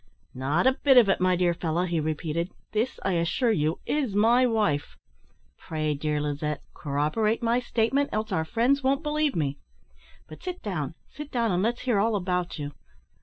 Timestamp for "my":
1.21-1.35, 4.15-4.47, 7.43-7.59